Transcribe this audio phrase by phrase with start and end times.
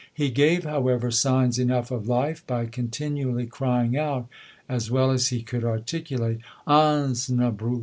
[0.11, 4.27] He gave, however, signs enough of life by continually crying out,
[4.67, 7.79] as well as he could articulate, 'Osnabrück!'